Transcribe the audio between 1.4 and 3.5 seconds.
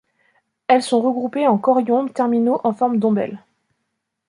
en corymbes terminaux en forme d'ombelles.